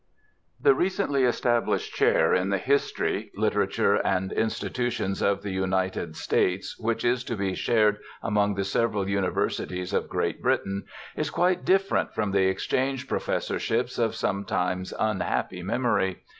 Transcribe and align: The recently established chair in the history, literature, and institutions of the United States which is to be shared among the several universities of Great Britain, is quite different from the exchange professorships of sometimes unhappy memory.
The 0.59 0.73
recently 0.73 1.25
established 1.25 1.93
chair 1.93 2.33
in 2.33 2.49
the 2.49 2.57
history, 2.57 3.29
literature, 3.35 3.97
and 3.97 4.31
institutions 4.33 5.21
of 5.21 5.43
the 5.43 5.51
United 5.51 6.15
States 6.15 6.75
which 6.79 7.05
is 7.05 7.23
to 7.25 7.35
be 7.35 7.53
shared 7.53 7.99
among 8.23 8.55
the 8.55 8.63
several 8.63 9.07
universities 9.07 9.93
of 9.93 10.09
Great 10.09 10.41
Britain, 10.41 10.85
is 11.15 11.29
quite 11.29 11.65
different 11.65 12.15
from 12.15 12.31
the 12.31 12.47
exchange 12.47 13.07
professorships 13.07 13.99
of 13.99 14.15
sometimes 14.15 14.91
unhappy 14.99 15.61
memory. 15.61 16.23